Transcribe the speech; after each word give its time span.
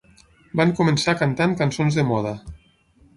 Van 0.61 0.71
començar 0.79 1.15
cantant 1.19 1.53
cançons 1.59 1.99
de 1.99 2.07
moda. 2.13 2.33